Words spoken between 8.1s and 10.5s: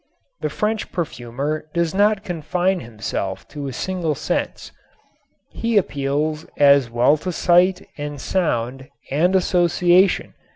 sound and association.